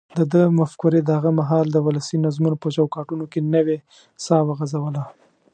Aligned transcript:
دده 0.17 0.43
مفکورې 0.59 0.99
د 1.03 1.09
هغه 1.17 1.31
مهال 1.39 1.65
د 1.71 1.77
ولسي 1.87 2.17
نظمونو 2.25 2.57
په 2.63 2.67
چوکاټونو 2.75 3.25
کې 3.31 3.39
نوې 3.55 3.77
ساه 4.25 4.41
وغځوله. 4.47 5.03